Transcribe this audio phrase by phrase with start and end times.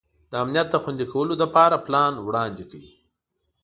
[0.31, 2.81] د امنیت د خوندي کولو لپاره پلان وړاندي کړ.